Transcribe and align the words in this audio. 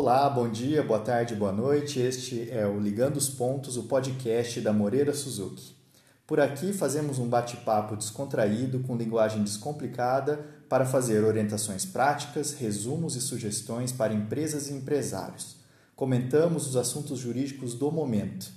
Olá, 0.00 0.30
bom 0.30 0.48
dia, 0.48 0.82
boa 0.82 1.00
tarde, 1.00 1.34
boa 1.34 1.52
noite. 1.52 2.00
Este 2.00 2.50
é 2.50 2.66
o 2.66 2.80
Ligando 2.80 3.18
os 3.18 3.28
Pontos, 3.28 3.76
o 3.76 3.82
podcast 3.82 4.58
da 4.62 4.72
Moreira 4.72 5.12
Suzuki. 5.12 5.76
Por 6.26 6.40
aqui 6.40 6.72
fazemos 6.72 7.18
um 7.18 7.28
bate-papo 7.28 7.94
descontraído 7.94 8.80
com 8.80 8.96
linguagem 8.96 9.42
descomplicada 9.42 10.40
para 10.70 10.86
fazer 10.86 11.22
orientações 11.22 11.84
práticas, 11.84 12.54
resumos 12.54 13.14
e 13.14 13.20
sugestões 13.20 13.92
para 13.92 14.14
empresas 14.14 14.70
e 14.70 14.72
empresários. 14.72 15.56
Comentamos 15.94 16.66
os 16.66 16.76
assuntos 16.76 17.18
jurídicos 17.18 17.74
do 17.74 17.92
momento. 17.92 18.50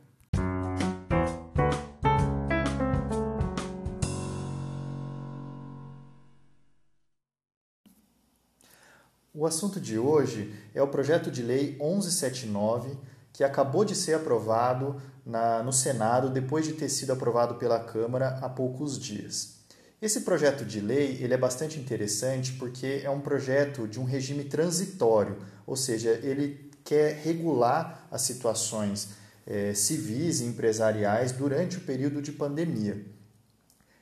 O 9.39 9.45
assunto 9.45 9.79
de 9.79 9.99
hoje 9.99 10.55
é 10.75 10.83
o 10.83 10.89
projeto 10.89 11.31
de 11.31 11.43
lei 11.43 11.77
1179, 11.79 12.97
que 13.35 13.45
acabou 13.45 13.85
de 13.85 13.95
ser 13.95 14.15
aprovado 14.15 14.97
na, 15.27 15.63
no 15.63 15.75
Senado 15.75 16.31
depois 16.31 16.65
de 16.65 16.73
ter 16.73 16.89
sido 16.89 17.13
aprovado 17.13 17.57
pela 17.57 17.79
Câmara 17.79 18.39
há 18.41 18.49
poucos 18.49 18.99
dias. 18.99 19.57
Esse 20.01 20.23
projeto 20.23 20.65
de 20.65 20.81
lei 20.81 21.19
ele 21.21 21.35
é 21.35 21.37
bastante 21.37 21.79
interessante 21.79 22.55
porque 22.55 23.03
é 23.05 23.11
um 23.11 23.21
projeto 23.21 23.87
de 23.87 24.01
um 24.01 24.05
regime 24.05 24.45
transitório, 24.45 25.37
ou 25.67 25.77
seja, 25.77 26.13
ele 26.23 26.71
quer 26.83 27.21
regular 27.23 28.09
as 28.11 28.23
situações 28.23 29.11
é, 29.47 29.75
civis 29.75 30.41
e 30.41 30.47
empresariais 30.47 31.31
durante 31.33 31.77
o 31.77 31.83
período 31.83 32.23
de 32.23 32.33
pandemia. 32.33 33.05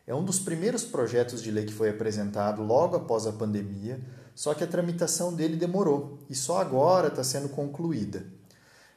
É 0.07 0.15
um 0.15 0.23
dos 0.23 0.39
primeiros 0.39 0.85
projetos 0.85 1.43
de 1.43 1.51
lei 1.51 1.65
que 1.65 1.73
foi 1.73 1.91
apresentado 1.91 2.62
logo 2.62 2.95
após 2.95 3.27
a 3.27 3.33
pandemia 3.33 3.99
só 4.35 4.53
que 4.53 4.65
a 4.65 4.67
tramitação 4.67 5.33
dele 5.33 5.57
demorou 5.57 6.19
e 6.29 6.35
só 6.35 6.61
agora 6.61 7.09
está 7.09 7.23
sendo 7.23 7.49
concluída. 7.49 8.25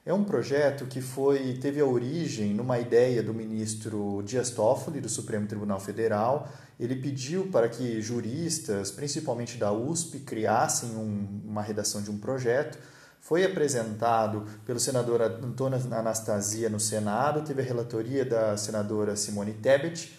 É 0.06 0.14
um 0.14 0.24
projeto 0.24 0.86
que 0.86 1.02
foi 1.02 1.58
teve 1.62 1.82
a 1.82 1.86
origem 1.86 2.54
numa 2.54 2.80
ideia 2.80 3.22
do 3.22 3.34
ministro 3.34 4.24
Dias 4.26 4.50
Toffoli 4.50 5.02
do 5.02 5.10
Supremo 5.10 5.46
Tribunal 5.46 5.82
Federal. 5.82 6.48
Ele 6.80 6.96
pediu 6.96 7.48
para 7.48 7.68
que 7.68 8.02
juristas, 8.02 8.90
principalmente 8.90 9.58
da 9.58 9.72
USP, 9.74 10.20
criassem 10.20 10.92
um, 10.92 11.42
uma 11.44 11.62
redação 11.62 12.02
de 12.02 12.10
um 12.10 12.18
projeto. 12.18 12.78
Foi 13.20 13.44
apresentado 13.44 14.46
pelo 14.66 14.80
senador 14.80 15.22
Antônio 15.22 15.78
Anastasia 15.92 16.70
no 16.70 16.80
Senado, 16.80 17.42
teve 17.42 17.62
a 17.62 17.66
relatoria 17.66 18.24
da 18.24 18.56
senadora 18.56 19.18
Simone 19.18 19.52
Tebet 19.52 20.18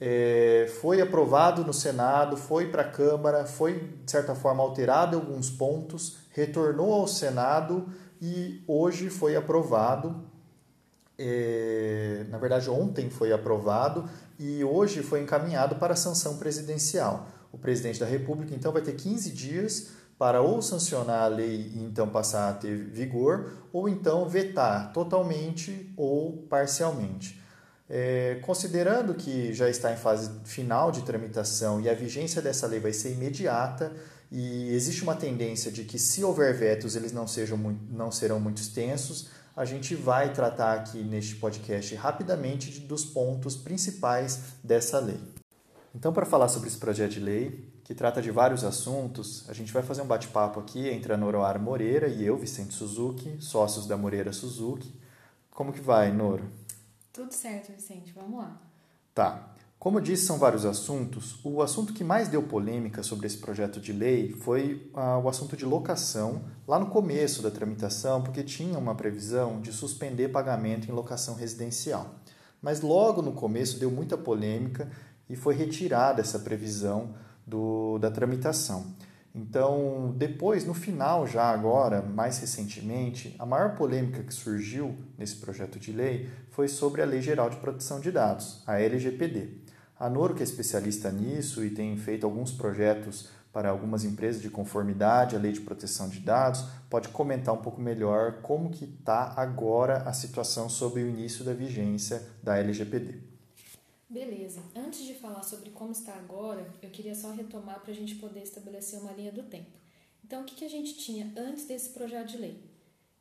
é, 0.00 0.66
foi 0.80 1.02
aprovado 1.02 1.62
no 1.62 1.74
Senado, 1.74 2.36
foi 2.36 2.68
para 2.70 2.82
a 2.82 2.90
Câmara, 2.90 3.44
foi 3.44 3.92
de 4.04 4.10
certa 4.10 4.34
forma 4.34 4.62
alterado 4.62 5.14
em 5.14 5.20
alguns 5.20 5.50
pontos, 5.50 6.16
retornou 6.30 6.94
ao 6.94 7.06
Senado 7.06 7.86
e 8.20 8.62
hoje 8.66 9.10
foi 9.10 9.36
aprovado. 9.36 10.24
É, 11.18 12.24
na 12.30 12.38
verdade, 12.38 12.70
ontem 12.70 13.10
foi 13.10 13.30
aprovado 13.30 14.08
e 14.38 14.64
hoje 14.64 15.02
foi 15.02 15.20
encaminhado 15.20 15.76
para 15.76 15.92
a 15.92 15.96
sanção 15.96 16.38
presidencial. 16.38 17.28
O 17.52 17.58
presidente 17.58 18.00
da 18.00 18.06
República 18.06 18.54
então 18.54 18.72
vai 18.72 18.80
ter 18.80 18.94
15 18.94 19.30
dias 19.32 19.90
para 20.18 20.40
ou 20.40 20.62
sancionar 20.62 21.24
a 21.24 21.28
lei 21.28 21.72
e 21.74 21.82
então 21.82 22.08
passar 22.08 22.48
a 22.48 22.52
ter 22.54 22.74
vigor, 22.74 23.52
ou 23.72 23.88
então 23.88 24.26
vetar 24.28 24.92
totalmente 24.92 25.92
ou 25.96 26.46
parcialmente. 26.48 27.39
É, 27.92 28.38
considerando 28.42 29.14
que 29.14 29.52
já 29.52 29.68
está 29.68 29.92
em 29.92 29.96
fase 29.96 30.30
final 30.44 30.92
de 30.92 31.02
tramitação 31.02 31.80
e 31.80 31.88
a 31.88 31.94
vigência 31.94 32.40
dessa 32.40 32.68
lei 32.68 32.78
vai 32.78 32.92
ser 32.92 33.10
imediata, 33.10 33.92
e 34.30 34.72
existe 34.72 35.02
uma 35.02 35.16
tendência 35.16 35.72
de 35.72 35.82
que, 35.82 35.98
se 35.98 36.22
houver 36.22 36.56
vetos, 36.56 36.94
eles 36.94 37.10
não, 37.10 37.26
sejam 37.26 37.58
muito, 37.58 37.80
não 37.92 38.12
serão 38.12 38.38
muito 38.38 38.62
extensos, 38.62 39.28
a 39.56 39.64
gente 39.64 39.96
vai 39.96 40.32
tratar 40.32 40.74
aqui 40.74 41.02
neste 41.02 41.34
podcast 41.34 41.92
rapidamente 41.96 42.78
dos 42.80 43.04
pontos 43.04 43.56
principais 43.56 44.38
dessa 44.62 45.00
lei. 45.00 45.18
Então, 45.92 46.12
para 46.12 46.24
falar 46.24 46.46
sobre 46.46 46.68
esse 46.68 46.78
projeto 46.78 47.10
de 47.10 47.20
lei, 47.20 47.68
que 47.82 47.92
trata 47.92 48.22
de 48.22 48.30
vários 48.30 48.62
assuntos, 48.62 49.44
a 49.48 49.52
gente 49.52 49.72
vai 49.72 49.82
fazer 49.82 50.02
um 50.02 50.06
bate-papo 50.06 50.60
aqui 50.60 50.88
entre 50.88 51.12
a 51.12 51.16
Noroara 51.16 51.58
Moreira 51.58 52.06
e 52.06 52.24
eu, 52.24 52.38
Vicente 52.38 52.72
Suzuki, 52.72 53.36
sócios 53.40 53.88
da 53.88 53.96
Moreira 53.96 54.32
Suzuki. 54.32 54.94
Como 55.50 55.72
que 55.72 55.80
vai, 55.80 56.12
Noro? 56.12 56.59
Tudo 57.12 57.32
certo, 57.32 57.72
Vicente. 57.72 58.12
Vamos 58.12 58.38
lá. 58.38 58.60
Tá. 59.14 59.54
Como 59.80 59.96
eu 59.96 60.02
disse, 60.02 60.26
são 60.26 60.38
vários 60.38 60.66
assuntos. 60.66 61.42
O 61.42 61.62
assunto 61.62 61.94
que 61.94 62.04
mais 62.04 62.28
deu 62.28 62.42
polêmica 62.42 63.02
sobre 63.02 63.26
esse 63.26 63.38
projeto 63.38 63.80
de 63.80 63.94
lei 63.94 64.30
foi 64.30 64.90
ah, 64.92 65.18
o 65.18 65.26
assunto 65.26 65.56
de 65.56 65.64
locação, 65.64 66.44
lá 66.68 66.78
no 66.78 66.86
começo 66.86 67.40
da 67.40 67.50
tramitação, 67.50 68.22
porque 68.22 68.42
tinha 68.42 68.78
uma 68.78 68.94
previsão 68.94 69.58
de 69.58 69.72
suspender 69.72 70.28
pagamento 70.28 70.86
em 70.86 70.92
locação 70.92 71.34
residencial. 71.34 72.14
Mas 72.60 72.82
logo 72.82 73.22
no 73.22 73.32
começo 73.32 73.78
deu 73.78 73.90
muita 73.90 74.18
polêmica 74.18 74.90
e 75.30 75.34
foi 75.34 75.54
retirada 75.54 76.20
essa 76.20 76.38
previsão 76.38 77.14
do, 77.46 77.98
da 77.98 78.10
tramitação. 78.10 78.94
Então, 79.34 80.12
depois, 80.16 80.64
no 80.64 80.74
final, 80.74 81.26
já 81.26 81.44
agora, 81.44 82.02
mais 82.02 82.38
recentemente, 82.38 83.34
a 83.38 83.46
maior 83.46 83.76
polêmica 83.76 84.24
que 84.24 84.34
surgiu 84.34 84.96
nesse 85.16 85.36
projeto 85.36 85.78
de 85.78 85.92
lei 85.92 86.28
foi 86.50 86.66
sobre 86.66 87.00
a 87.00 87.04
Lei 87.04 87.22
Geral 87.22 87.48
de 87.48 87.56
Proteção 87.56 88.00
de 88.00 88.10
Dados, 88.10 88.62
a 88.66 88.80
LGPD. 88.80 89.60
A 89.98 90.10
Noro, 90.10 90.34
que 90.34 90.40
é 90.40 90.44
especialista 90.44 91.12
nisso 91.12 91.64
e 91.64 91.70
tem 91.70 91.96
feito 91.96 92.26
alguns 92.26 92.50
projetos 92.50 93.28
para 93.52 93.68
algumas 93.68 94.04
empresas 94.04 94.40
de 94.40 94.50
conformidade 94.50 95.36
à 95.36 95.38
Lei 95.38 95.52
de 95.52 95.60
Proteção 95.60 96.08
de 96.08 96.20
Dados, 96.20 96.64
pode 96.88 97.08
comentar 97.08 97.54
um 97.54 97.62
pouco 97.62 97.80
melhor 97.80 98.40
como 98.42 98.70
que 98.70 98.84
está 98.84 99.34
agora 99.36 99.98
a 100.08 100.12
situação 100.12 100.68
sobre 100.68 101.02
o 101.02 101.08
início 101.08 101.44
da 101.44 101.52
vigência 101.52 102.22
da 102.42 102.58
LGPD. 102.58 103.29
Beleza. 104.10 104.60
Antes 104.74 105.04
de 105.04 105.14
falar 105.14 105.44
sobre 105.44 105.70
como 105.70 105.92
está 105.92 106.12
agora, 106.14 106.68
eu 106.82 106.90
queria 106.90 107.14
só 107.14 107.30
retomar 107.30 107.80
para 107.80 107.92
a 107.92 107.94
gente 107.94 108.16
poder 108.16 108.42
estabelecer 108.42 108.98
uma 108.98 109.12
linha 109.12 109.30
do 109.30 109.44
tempo. 109.44 109.70
Então, 110.24 110.42
o 110.42 110.44
que, 110.44 110.56
que 110.56 110.64
a 110.64 110.68
gente 110.68 110.94
tinha 110.94 111.32
antes 111.36 111.64
desse 111.64 111.90
projeto 111.90 112.26
de 112.26 112.38
lei? 112.38 112.58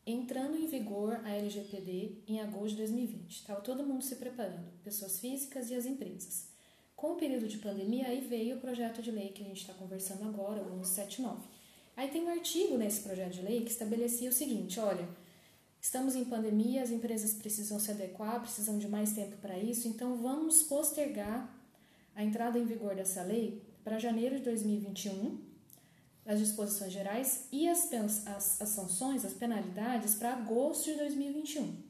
Entrando 0.03 0.57
em 0.57 0.65
vigor 0.65 1.21
a 1.23 1.29
LGPD 1.29 2.23
em 2.27 2.41
agosto 2.41 2.69
de 2.69 2.77
2020. 2.77 3.29
Estava 3.29 3.61
todo 3.61 3.85
mundo 3.85 4.03
se 4.03 4.15
preparando, 4.15 4.65
pessoas 4.83 5.19
físicas 5.19 5.69
e 5.69 5.75
as 5.75 5.85
empresas. 5.85 6.47
Com 6.95 7.11
o 7.11 7.17
período 7.17 7.47
de 7.47 7.59
pandemia, 7.59 8.07
aí 8.07 8.21
veio 8.21 8.57
o 8.57 8.59
projeto 8.59 8.99
de 8.99 9.11
lei 9.11 9.29
que 9.29 9.43
a 9.43 9.45
gente 9.45 9.61
está 9.61 9.75
conversando 9.75 10.27
agora, 10.27 10.63
o 10.63 10.83
179. 10.83 11.47
Aí 11.95 12.09
tem 12.09 12.23
um 12.23 12.29
artigo 12.29 12.75
nesse 12.79 13.01
projeto 13.01 13.33
de 13.33 13.43
lei 13.43 13.61
que 13.61 13.69
estabelecia 13.69 14.29
o 14.29 14.33
seguinte: 14.33 14.79
olha, 14.79 15.07
Estamos 15.81 16.15
em 16.15 16.25
pandemia, 16.25 16.83
as 16.83 16.91
empresas 16.91 17.33
precisam 17.33 17.79
se 17.79 17.91
adequar, 17.91 18.41
precisam 18.41 18.77
de 18.77 18.87
mais 18.87 19.13
tempo 19.13 19.37
para 19.37 19.57
isso, 19.57 19.87
então 19.87 20.17
vamos 20.17 20.63
postergar 20.63 21.49
a 22.15 22.23
entrada 22.23 22.59
em 22.59 22.65
vigor 22.65 22.95
dessa 22.95 23.23
lei 23.23 23.63
para 23.83 23.97
janeiro 23.97 24.37
de 24.37 24.43
2021, 24.43 25.39
as 26.25 26.39
disposições 26.39 26.91
gerais 26.91 27.47
e 27.51 27.67
as, 27.67 27.91
as, 27.93 28.61
as 28.61 28.69
sanções, 28.69 29.23
as 29.23 29.33
penalidades 29.33 30.15
para 30.15 30.33
agosto 30.33 30.91
de 30.91 30.97
2021. 30.97 31.89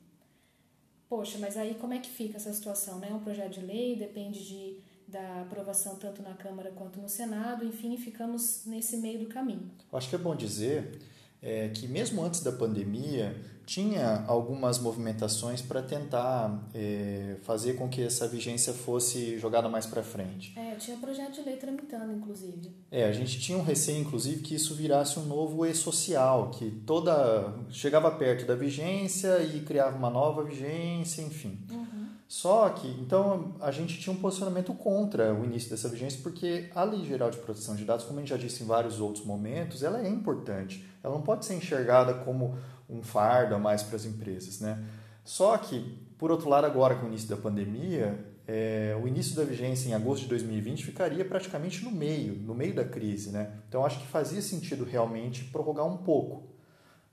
Poxa, 1.09 1.39
mas 1.39 1.57
aí 1.57 1.73
como 1.73 1.93
é 1.93 1.99
que 1.99 2.09
fica 2.09 2.37
essa 2.37 2.53
situação? 2.53 2.99
Né? 2.99 3.11
Um 3.11 3.19
projeto 3.19 3.53
de 3.53 3.61
lei 3.61 3.95
depende 3.95 4.47
de, 4.47 4.77
da 5.07 5.41
aprovação 5.41 5.95
tanto 5.95 6.21
na 6.21 6.35
Câmara 6.35 6.71
quanto 6.71 7.01
no 7.01 7.09
Senado, 7.09 7.65
enfim, 7.65 7.97
ficamos 7.97 8.61
nesse 8.67 8.97
meio 8.97 9.19
do 9.19 9.25
caminho. 9.25 9.71
Acho 9.91 10.07
que 10.07 10.15
é 10.15 10.19
bom 10.19 10.35
dizer 10.35 11.01
é, 11.41 11.69
que 11.69 11.87
mesmo 11.87 12.23
antes 12.23 12.41
da 12.41 12.51
pandemia 12.51 13.35
tinha 13.69 14.25
algumas 14.25 14.79
movimentações 14.79 15.61
para 15.61 15.79
tentar 15.83 16.67
é, 16.73 17.35
fazer 17.43 17.73
com 17.73 17.87
que 17.87 18.01
essa 18.01 18.27
vigência 18.27 18.73
fosse 18.73 19.37
jogada 19.37 19.69
mais 19.69 19.85
para 19.85 20.01
frente. 20.01 20.57
É, 20.57 20.73
tinha 20.73 20.97
projeto 20.97 21.35
de 21.35 21.41
lei 21.43 21.55
tramitando, 21.55 22.11
inclusive. 22.11 22.71
É, 22.89 23.03
a 23.03 23.11
gente 23.11 23.39
tinha 23.39 23.55
um 23.55 23.61
receio, 23.61 23.99
inclusive, 23.99 24.41
que 24.41 24.55
isso 24.55 24.73
virasse 24.73 25.19
um 25.19 25.25
novo 25.25 25.67
e-social, 25.67 26.49
que 26.49 26.71
toda 26.83 27.53
chegava 27.69 28.09
perto 28.09 28.47
da 28.47 28.55
vigência 28.55 29.37
e 29.43 29.61
criava 29.61 29.95
uma 29.95 30.09
nova 30.09 30.43
vigência, 30.43 31.21
enfim. 31.21 31.59
Uhum. 31.69 31.88
Só 32.29 32.69
que, 32.69 32.87
então, 33.01 33.55
a 33.59 33.71
gente 33.71 33.97
tinha 33.97 34.15
um 34.15 34.19
posicionamento 34.19 34.71
contra 34.75 35.33
o 35.33 35.43
início 35.43 35.67
dessa 35.67 35.89
vigência, 35.89 36.19
porque 36.21 36.69
a 36.75 36.83
Lei 36.83 37.03
Geral 37.03 37.31
de 37.31 37.39
Proteção 37.39 37.75
de 37.75 37.83
Dados, 37.83 38.05
como 38.05 38.19
a 38.19 38.21
gente 38.21 38.29
já 38.29 38.37
disse 38.37 38.61
em 38.61 38.67
vários 38.67 39.01
outros 39.01 39.25
momentos, 39.25 39.81
ela 39.81 39.99
é 39.99 40.07
importante. 40.07 40.87
Ela 41.03 41.15
não 41.15 41.23
pode 41.23 41.43
ser 41.43 41.55
enxergada 41.55 42.13
como 42.13 42.55
um 42.87 43.01
fardo 43.01 43.55
a 43.55 43.57
mais 43.57 43.81
para 43.81 43.95
as 43.95 44.05
empresas, 44.05 44.59
né? 44.59 44.77
Só 45.25 45.57
que, 45.57 45.97
por 46.19 46.29
outro 46.29 46.47
lado, 46.49 46.67
agora 46.67 46.93
com 46.93 47.07
o 47.07 47.09
início 47.09 47.27
da 47.27 47.35
pandemia, 47.35 48.23
é, 48.47 48.95
o 49.03 49.07
início 49.07 49.35
da 49.35 49.43
vigência 49.43 49.89
em 49.89 49.95
agosto 49.95 50.21
de 50.21 50.29
2020 50.29 50.85
ficaria 50.85 51.25
praticamente 51.25 51.83
no 51.83 51.89
meio, 51.89 52.35
no 52.35 52.53
meio 52.53 52.75
da 52.75 52.85
crise, 52.85 53.31
né? 53.31 53.53
Então, 53.67 53.83
acho 53.83 53.99
que 53.99 54.05
fazia 54.05 54.41
sentido 54.43 54.83
realmente 54.83 55.45
prorrogar 55.45 55.87
um 55.87 55.97
pouco. 55.97 56.43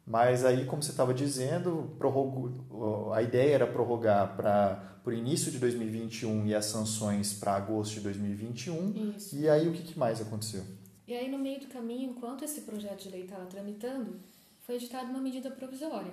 Mas 0.06 0.44
aí, 0.44 0.64
como 0.66 0.82
você 0.82 0.92
estava 0.92 1.12
dizendo, 1.12 1.90
prorrogo, 1.98 3.12
a 3.12 3.20
ideia 3.22 3.54
era 3.56 3.66
prorrogar 3.66 4.36
para 4.36 5.00
o 5.04 5.12
início 5.12 5.50
de 5.50 5.58
2021 5.58 6.46
e 6.46 6.54
as 6.54 6.66
sanções 6.66 7.34
para 7.34 7.56
agosto 7.56 7.94
de 7.94 8.00
2021. 8.02 9.14
Isso. 9.16 9.36
E 9.36 9.48
aí 9.48 9.68
o 9.68 9.72
que, 9.72 9.82
que 9.82 9.98
mais 9.98 10.20
aconteceu? 10.20 10.62
E 11.08 11.14
aí, 11.14 11.28
no 11.28 11.38
meio 11.38 11.58
do 11.58 11.66
caminho, 11.66 12.10
enquanto 12.10 12.44
esse 12.44 12.60
projeto 12.60 13.02
de 13.02 13.08
lei 13.08 13.24
estava 13.24 13.46
tramitando, 13.46 14.20
foi 14.60 14.76
editada 14.76 15.10
uma 15.10 15.20
medida 15.20 15.50
provisória. 15.50 16.12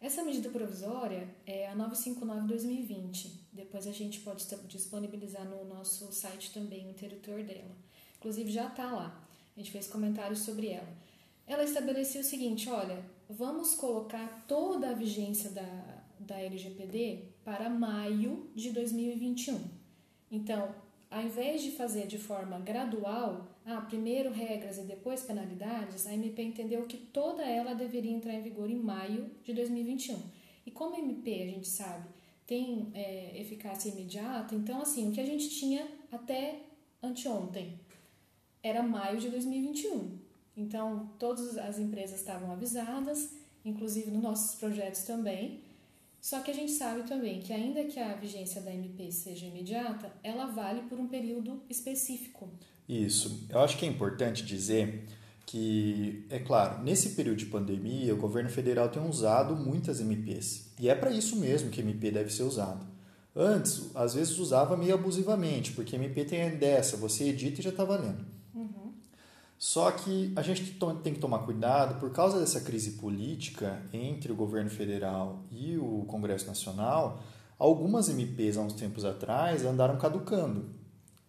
Essa 0.00 0.22
medida 0.22 0.48
provisória 0.48 1.28
é 1.46 1.68
a 1.68 1.76
959-2020. 1.76 3.32
Depois 3.52 3.86
a 3.86 3.92
gente 3.92 4.20
pode 4.20 4.46
disponibilizar 4.66 5.44
no 5.44 5.64
nosso 5.66 6.10
site 6.10 6.52
também 6.54 6.86
o 6.86 6.90
interruptor 6.90 7.42
dela. 7.42 7.76
Inclusive 8.18 8.50
já 8.50 8.66
está 8.66 8.90
lá. 8.90 9.22
A 9.54 9.60
gente 9.60 9.70
fez 9.70 9.86
comentários 9.86 10.40
sobre 10.40 10.68
ela 10.68 11.04
ela 11.46 11.64
estabelecia 11.64 12.20
o 12.20 12.24
seguinte: 12.24 12.68
olha, 12.68 13.04
vamos 13.28 13.74
colocar 13.74 14.44
toda 14.46 14.90
a 14.90 14.94
vigência 14.94 15.50
da, 15.50 16.04
da 16.18 16.40
LGPD 16.40 17.28
para 17.44 17.68
maio 17.68 18.50
de 18.54 18.70
2021. 18.70 19.60
Então, 20.30 20.74
ao 21.10 21.22
invés 21.22 21.62
de 21.62 21.70
fazer 21.70 22.06
de 22.06 22.18
forma 22.18 22.58
gradual, 22.58 23.46
ah, 23.64 23.80
primeiro 23.82 24.32
regras 24.32 24.78
e 24.78 24.82
depois 24.82 25.22
penalidades, 25.22 26.06
a 26.06 26.14
MP 26.14 26.42
entendeu 26.42 26.82
que 26.86 26.96
toda 26.96 27.44
ela 27.44 27.74
deveria 27.74 28.10
entrar 28.10 28.34
em 28.34 28.42
vigor 28.42 28.68
em 28.68 28.76
maio 28.76 29.30
de 29.44 29.52
2021. 29.52 30.20
E 30.66 30.70
como 30.70 30.96
a 30.96 30.98
MP, 30.98 31.42
a 31.42 31.46
gente 31.46 31.68
sabe, 31.68 32.08
tem 32.46 32.90
é, 32.94 33.40
eficácia 33.40 33.90
imediata, 33.90 34.54
então, 34.54 34.80
assim, 34.80 35.08
o 35.08 35.12
que 35.12 35.20
a 35.20 35.24
gente 35.24 35.48
tinha 35.50 35.86
até 36.10 36.62
anteontem 37.02 37.78
era 38.62 38.82
maio 38.82 39.18
de 39.18 39.28
2021. 39.28 40.23
Então, 40.56 41.10
todas 41.18 41.58
as 41.58 41.78
empresas 41.78 42.20
estavam 42.20 42.52
avisadas, 42.52 43.30
inclusive 43.64 44.10
nos 44.10 44.22
nossos 44.22 44.54
projetos 44.56 45.02
também. 45.02 45.62
Só 46.20 46.40
que 46.40 46.50
a 46.50 46.54
gente 46.54 46.72
sabe 46.72 47.02
também 47.02 47.40
que, 47.40 47.52
ainda 47.52 47.84
que 47.84 48.00
a 48.00 48.14
vigência 48.14 48.62
da 48.62 48.72
MP 48.72 49.12
seja 49.12 49.46
imediata, 49.46 50.10
ela 50.22 50.46
vale 50.46 50.82
por 50.82 50.98
um 50.98 51.06
período 51.06 51.62
específico. 51.68 52.48
Isso. 52.88 53.46
Eu 53.50 53.60
acho 53.60 53.76
que 53.76 53.84
é 53.84 53.88
importante 53.88 54.44
dizer 54.44 55.04
que, 55.44 56.24
é 56.30 56.38
claro, 56.38 56.82
nesse 56.82 57.10
período 57.10 57.36
de 57.36 57.46
pandemia, 57.46 58.14
o 58.14 58.18
governo 58.18 58.48
federal 58.48 58.88
tem 58.88 59.06
usado 59.06 59.54
muitas 59.54 60.00
MPs. 60.00 60.72
E 60.80 60.88
é 60.88 60.94
para 60.94 61.10
isso 61.10 61.36
mesmo 61.36 61.70
que 61.70 61.80
MP 61.80 62.10
deve 62.10 62.32
ser 62.32 62.44
usado. 62.44 62.86
Antes, 63.36 63.90
às 63.94 64.14
vezes 64.14 64.38
usava 64.38 64.76
meio 64.76 64.94
abusivamente, 64.94 65.72
porque 65.72 65.96
MP 65.96 66.24
tem 66.24 66.56
dessa, 66.56 66.96
você 66.96 67.24
edita 67.24 67.60
e 67.60 67.64
já 67.64 67.70
está 67.70 67.84
valendo. 67.84 68.24
Só 69.58 69.90
que 69.90 70.32
a 70.36 70.42
gente 70.42 70.78
tem 71.02 71.14
que 71.14 71.20
tomar 71.20 71.40
cuidado, 71.40 71.98
por 71.98 72.10
causa 72.10 72.38
dessa 72.38 72.60
crise 72.60 72.92
política 72.92 73.80
entre 73.92 74.30
o 74.30 74.36
governo 74.36 74.68
federal 74.68 75.44
e 75.50 75.76
o 75.78 76.04
Congresso 76.06 76.46
Nacional, 76.46 77.22
algumas 77.58 78.08
MPs 78.08 78.56
há 78.56 78.60
uns 78.60 78.74
tempos 78.74 79.04
atrás 79.04 79.64
andaram 79.64 79.96
caducando. 79.96 80.66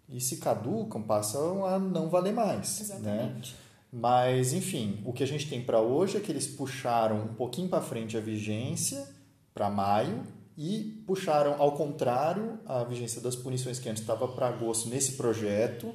E 0.10 0.20
se 0.20 0.38
caducam, 0.38 1.02
passam 1.02 1.66
a 1.66 1.80
não 1.80 2.10
valer 2.10 2.34
mais. 2.34 2.80
Né? 2.80 2.86
Exatamente. 2.86 3.54
Né? 3.54 3.60
Mas, 3.92 4.52
enfim, 4.52 5.02
o 5.06 5.14
que 5.14 5.24
a 5.24 5.28
gente 5.28 5.50
tem 5.50 5.64
para 5.64 5.80
hoje 5.80 6.18
é 6.18 6.20
que 6.20 6.32
eles 6.32 6.46
puxaram 6.46 7.24
um 7.24 7.34
pouquinho 7.34 7.70
para 7.70 7.82
frente 7.82 8.18
a 8.18 8.20
vigência, 8.20 9.08
para 9.54 9.70
maio, 9.70 10.24
e 10.58 11.02
puxaram 11.08 11.56
ao 11.62 11.72
contrário 11.74 12.60
a 12.66 12.84
vigência 12.84 13.22
das 13.22 13.36
punições 13.36 13.80
que 13.80 13.88
antes 13.88 14.02
estava 14.02 14.28
para 14.28 14.50
agosto 14.50 14.90
nesse 14.90 15.14
projeto 15.14 15.94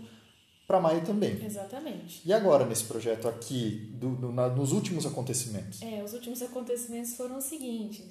para 0.71 0.79
maio 0.79 1.05
também. 1.05 1.45
Exatamente. 1.45 2.23
E 2.25 2.33
agora, 2.33 2.65
nesse 2.65 2.85
projeto 2.85 3.27
aqui, 3.27 3.91
do, 3.95 4.11
do, 4.15 4.33
na, 4.33 4.49
nos 4.49 4.71
últimos 4.71 5.05
acontecimentos? 5.05 5.83
É, 5.83 6.01
os 6.05 6.15
últimos 6.15 6.41
acontecimentos 6.41 7.17
foram 7.17 7.39
os 7.39 7.45
seguintes. 7.45 8.07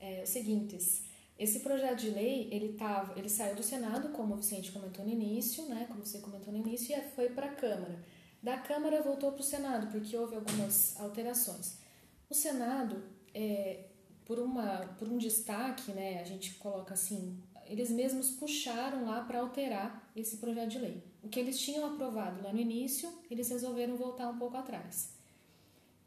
É, 0.00 0.22
os 0.24 0.28
seguintes. 0.28 1.04
Esse 1.38 1.60
projeto 1.60 2.00
de 2.00 2.10
lei, 2.10 2.48
ele, 2.50 2.72
tava, 2.72 3.16
ele 3.16 3.28
saiu 3.28 3.54
do 3.54 3.62
Senado, 3.62 4.08
como 4.08 4.34
o 4.34 4.36
Vicente 4.38 4.72
comentou 4.72 5.04
no 5.04 5.10
início, 5.12 5.66
né, 5.66 5.84
como 5.86 6.04
você 6.04 6.18
comentou 6.18 6.52
no 6.52 6.58
início, 6.58 6.98
e 6.98 7.00
foi 7.14 7.28
para 7.28 7.46
a 7.46 7.54
Câmara. 7.54 8.04
Da 8.42 8.56
Câmara 8.58 9.00
voltou 9.02 9.30
para 9.30 9.42
o 9.42 9.44
Senado, 9.44 9.86
porque 9.92 10.16
houve 10.16 10.34
algumas 10.34 10.98
alterações. 10.98 11.76
O 12.28 12.34
Senado, 12.34 13.04
é, 13.32 13.84
por, 14.24 14.40
uma, 14.40 14.78
por 14.98 15.06
um 15.08 15.16
destaque, 15.16 15.92
né, 15.92 16.20
a 16.20 16.24
gente 16.24 16.54
coloca 16.54 16.92
assim, 16.92 17.38
eles 17.66 17.88
mesmos 17.88 18.32
puxaram 18.32 19.06
lá 19.06 19.22
para 19.22 19.38
alterar 19.38 20.10
esse 20.16 20.38
projeto 20.38 20.70
de 20.70 20.78
lei. 20.78 21.09
O 21.22 21.28
que 21.28 21.38
eles 21.38 21.58
tinham 21.58 21.86
aprovado 21.86 22.42
lá 22.42 22.52
no 22.52 22.60
início, 22.60 23.12
eles 23.30 23.48
resolveram 23.48 23.96
voltar 23.96 24.28
um 24.28 24.38
pouco 24.38 24.56
atrás. 24.56 25.12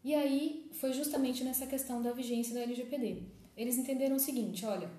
E 0.04 0.14
aí 0.14 0.70
foi 0.74 0.92
justamente 0.92 1.44
nessa 1.44 1.66
questão 1.66 2.02
da 2.02 2.12
vigência 2.12 2.54
da 2.54 2.62
LGPD. 2.62 3.24
Eles 3.56 3.78
entenderam 3.78 4.16
o 4.16 4.20
seguinte: 4.20 4.66
olha, 4.66 4.90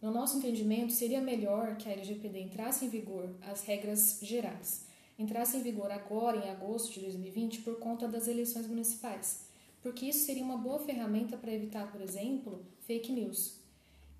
no 0.00 0.10
nosso 0.10 0.38
entendimento, 0.38 0.92
seria 0.92 1.20
melhor 1.20 1.76
que 1.76 1.88
a 1.88 1.92
LGPD 1.92 2.40
entrasse 2.40 2.84
em 2.84 2.88
vigor 2.88 3.34
as 3.42 3.62
regras 3.64 4.18
gerais. 4.22 4.86
Entrasse 5.18 5.58
em 5.58 5.62
vigor 5.62 5.90
agora, 5.90 6.38
em 6.38 6.48
agosto 6.48 6.94
de 6.94 7.00
2020, 7.00 7.60
por 7.60 7.78
conta 7.78 8.08
das 8.08 8.26
eleições 8.26 8.66
municipais. 8.66 9.44
Porque 9.82 10.06
isso 10.06 10.24
seria 10.24 10.42
uma 10.42 10.56
boa 10.56 10.78
ferramenta 10.78 11.36
para 11.36 11.52
evitar, 11.52 11.90
por 11.92 12.00
exemplo, 12.00 12.64
fake 12.86 13.12
news. 13.12 13.58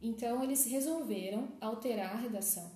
Então, 0.03 0.43
eles 0.43 0.67
resolveram 0.67 1.49
alterar 1.61 2.13
a 2.13 2.19
redação, 2.19 2.71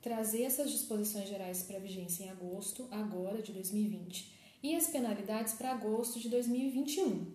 trazer 0.00 0.42
essas 0.42 0.70
disposições 0.70 1.28
gerais 1.28 1.62
para 1.62 1.78
vigência 1.78 2.24
em 2.24 2.30
agosto, 2.30 2.86
agora 2.90 3.42
de 3.42 3.52
2020, 3.52 4.32
e 4.62 4.74
as 4.74 4.88
penalidades 4.88 5.54
para 5.54 5.72
agosto 5.72 6.18
de 6.18 6.28
2021. 6.28 7.26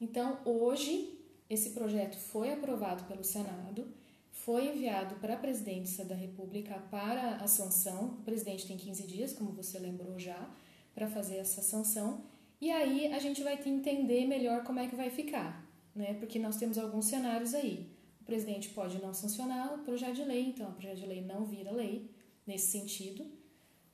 Então, 0.00 0.38
hoje, 0.44 1.18
esse 1.48 1.70
projeto 1.70 2.16
foi 2.16 2.52
aprovado 2.52 3.04
pelo 3.04 3.24
Senado, 3.24 3.86
foi 4.30 4.68
enviado 4.68 5.16
para 5.16 5.34
a 5.34 5.38
presidência 5.38 6.04
da 6.04 6.14
República 6.14 6.78
para 6.90 7.36
a 7.36 7.48
sanção. 7.48 8.18
O 8.18 8.22
presidente 8.22 8.66
tem 8.66 8.76
15 8.76 9.06
dias, 9.06 9.32
como 9.32 9.52
você 9.52 9.78
lembrou 9.78 10.18
já, 10.18 10.50
para 10.94 11.08
fazer 11.08 11.36
essa 11.36 11.62
sanção. 11.62 12.24
E 12.60 12.70
aí 12.70 13.12
a 13.12 13.18
gente 13.18 13.42
vai 13.42 13.58
entender 13.66 14.26
melhor 14.26 14.62
como 14.64 14.78
é 14.78 14.86
que 14.86 14.94
vai 14.94 15.10
ficar, 15.10 15.66
né? 15.94 16.14
Porque 16.14 16.38
nós 16.38 16.56
temos 16.56 16.78
alguns 16.78 17.06
cenários 17.06 17.54
aí. 17.54 17.95
O 18.26 18.32
presidente 18.34 18.70
pode 18.70 19.00
não 19.00 19.14
sancionar 19.14 19.72
o 19.72 19.78
projeto 19.84 20.16
de 20.16 20.24
lei, 20.24 20.48
então 20.48 20.68
o 20.68 20.72
projeto 20.72 20.98
de 20.98 21.06
lei 21.06 21.22
não 21.22 21.44
vira 21.44 21.70
lei 21.70 22.10
nesse 22.44 22.72
sentido. 22.72 23.24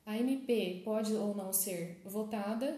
A 0.03 0.17
MP 0.17 0.81
pode 0.83 1.13
ou 1.13 1.35
não 1.35 1.53
ser 1.53 2.01
votada, 2.03 2.75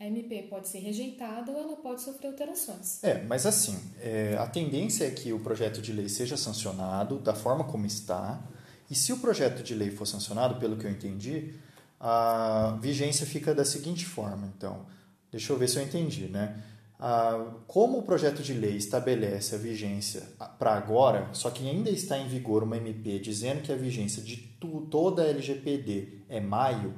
a 0.00 0.06
MP 0.06 0.44
pode 0.44 0.66
ser 0.66 0.78
rejeitada 0.78 1.52
ou 1.52 1.58
ela 1.58 1.76
pode 1.76 2.00
sofrer 2.00 2.28
alterações. 2.28 3.04
É, 3.04 3.22
mas 3.24 3.44
assim, 3.44 3.78
é, 4.00 4.34
a 4.38 4.46
tendência 4.46 5.04
é 5.04 5.10
que 5.10 5.30
o 5.30 5.40
projeto 5.40 5.82
de 5.82 5.92
lei 5.92 6.08
seja 6.08 6.38
sancionado 6.38 7.18
da 7.18 7.34
forma 7.34 7.64
como 7.64 7.84
está, 7.84 8.42
e 8.90 8.94
se 8.94 9.12
o 9.12 9.18
projeto 9.18 9.62
de 9.62 9.74
lei 9.74 9.90
for 9.90 10.06
sancionado, 10.06 10.58
pelo 10.58 10.78
que 10.78 10.86
eu 10.86 10.90
entendi, 10.90 11.52
a 12.00 12.78
vigência 12.80 13.26
fica 13.26 13.54
da 13.54 13.66
seguinte 13.66 14.06
forma, 14.06 14.50
então, 14.56 14.86
deixa 15.30 15.52
eu 15.52 15.58
ver 15.58 15.68
se 15.68 15.78
eu 15.78 15.82
entendi, 15.82 16.28
né? 16.28 16.62
Ah, 17.06 17.52
como 17.66 17.98
o 17.98 18.02
projeto 18.02 18.42
de 18.42 18.54
lei 18.54 18.76
estabelece 18.76 19.54
a 19.54 19.58
vigência 19.58 20.22
para 20.58 20.72
agora, 20.72 21.28
só 21.34 21.50
que 21.50 21.68
ainda 21.68 21.90
está 21.90 22.16
em 22.16 22.26
vigor 22.26 22.62
uma 22.62 22.78
MP 22.78 23.18
dizendo 23.18 23.60
que 23.60 23.70
a 23.70 23.76
vigência 23.76 24.22
de 24.22 24.38
tu, 24.58 24.86
toda 24.90 25.20
a 25.20 25.26
LGPD 25.26 26.20
é 26.30 26.40
maio, 26.40 26.94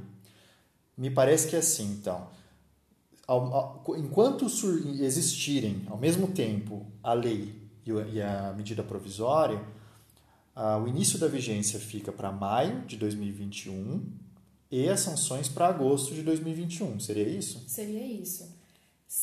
me 0.97 1.11
parece 1.11 1.49
que 1.49 1.57
é 1.57 1.59
assim, 1.59 1.91
então. 1.91 2.29
Enquanto 3.99 4.47
existirem 5.01 5.83
ao 5.89 5.99
mesmo 5.99 6.29
tempo 6.29 6.87
a 7.03 7.13
lei 7.13 7.69
e 7.85 8.23
a 8.23 8.55
medida 8.57 8.85
provisória, 8.85 9.61
ah, 10.55 10.79
o 10.79 10.87
início 10.87 11.19
da 11.19 11.27
vigência 11.27 11.81
fica 11.81 12.13
para 12.13 12.31
maio 12.31 12.83
de 12.83 12.97
2021 12.97 14.05
e 14.71 14.89
as 14.89 15.01
sanções 15.01 15.49
para 15.49 15.67
agosto 15.67 16.15
de 16.15 16.23
2021. 16.23 17.01
Seria 17.01 17.29
isso? 17.29 17.65
Seria 17.67 18.07
isso 18.07 18.56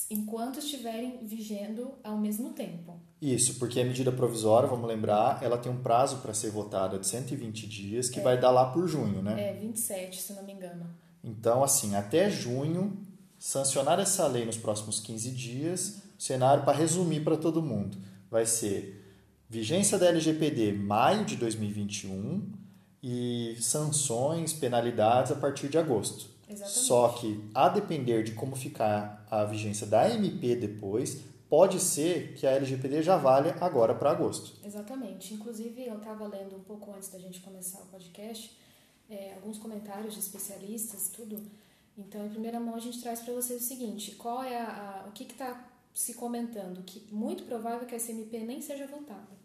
enquanto 0.09 0.59
estiverem 0.59 1.19
vigendo 1.23 1.91
ao 2.03 2.17
mesmo 2.17 2.51
tempo. 2.51 2.99
Isso, 3.21 3.59
porque 3.59 3.79
a 3.79 3.85
medida 3.85 4.11
provisória, 4.11 4.67
vamos 4.67 4.87
lembrar, 4.87 5.43
ela 5.43 5.57
tem 5.57 5.71
um 5.71 5.81
prazo 5.81 6.17
para 6.17 6.33
ser 6.33 6.51
votada 6.51 6.97
de 6.97 7.05
120 7.05 7.67
dias, 7.67 8.09
que 8.09 8.19
é. 8.19 8.23
vai 8.23 8.39
dar 8.39 8.51
lá 8.51 8.65
por 8.71 8.87
junho, 8.87 9.21
né? 9.21 9.49
É, 9.49 9.53
27, 9.53 10.21
se 10.21 10.33
não 10.33 10.43
me 10.43 10.53
engano. 10.53 10.87
Então, 11.23 11.63
assim, 11.63 11.95
até 11.95 12.29
junho, 12.29 12.97
sancionar 13.37 13.99
essa 13.99 14.25
lei 14.27 14.45
nos 14.45 14.57
próximos 14.57 14.99
15 14.99 15.31
dias, 15.31 16.01
o 16.17 16.21
cenário, 16.21 16.63
para 16.63 16.77
resumir 16.77 17.21
para 17.23 17.37
todo 17.37 17.61
mundo, 17.61 17.97
vai 18.29 18.45
ser 18.45 19.01
vigência 19.49 19.97
da 19.97 20.07
LGPD 20.07 20.73
maio 20.73 21.25
de 21.25 21.35
2021 21.35 22.51
e 23.01 23.55
sanções, 23.59 24.53
penalidades 24.53 25.31
a 25.31 25.35
partir 25.35 25.67
de 25.67 25.77
agosto. 25.77 26.32
Exatamente. 26.47 26.79
Só 26.79 27.09
que, 27.09 27.49
a 27.53 27.69
depender 27.69 28.23
de 28.23 28.33
como 28.33 28.55
ficar 28.55 29.25
a 29.29 29.43
vigência 29.45 29.87
da 29.87 30.09
MP 30.09 30.55
depois, 30.55 31.21
pode 31.49 31.79
ser 31.79 32.33
que 32.33 32.47
a 32.47 32.51
LGPD 32.51 33.03
já 33.03 33.17
valha 33.17 33.55
agora 33.61 33.93
para 33.93 34.11
agosto. 34.11 34.53
Exatamente. 34.65 35.33
Inclusive, 35.33 35.85
eu 35.85 35.97
estava 35.97 36.27
lendo 36.27 36.55
um 36.55 36.63
pouco 36.63 36.91
antes 36.91 37.09
da 37.09 37.19
gente 37.19 37.39
começar 37.41 37.79
o 37.81 37.85
podcast, 37.85 38.57
é, 39.09 39.33
alguns 39.35 39.57
comentários 39.57 40.13
de 40.13 40.19
especialistas, 40.19 41.09
tudo. 41.09 41.41
Então, 41.97 42.25
em 42.25 42.29
primeira 42.29 42.59
mão, 42.59 42.75
a 42.75 42.79
gente 42.79 43.01
traz 43.01 43.19
para 43.19 43.33
vocês 43.33 43.61
o 43.61 43.65
seguinte: 43.65 44.15
qual 44.15 44.43
é 44.43 44.57
a, 44.57 45.03
a 45.05 45.09
o 45.09 45.11
que 45.11 45.23
está 45.23 45.69
se 45.93 46.15
comentando? 46.15 46.83
Que 46.83 47.07
muito 47.13 47.43
provável 47.43 47.87
que 47.87 47.93
a 47.93 47.99
SMP 47.99 48.39
nem 48.39 48.61
seja 48.61 48.87
votada. 48.87 49.42